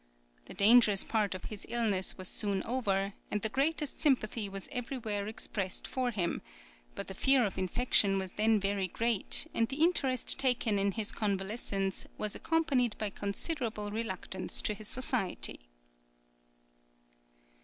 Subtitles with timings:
[0.45, 5.27] The dangerous part of his illness was soon over, and the greatest sympathy was everywhere
[5.27, 6.41] expressed for him;
[6.95, 11.11] but the fear of infection was then very great, and the interest taken in his
[11.11, 15.69] convalescence was accompanied by considerable reluctance to his society.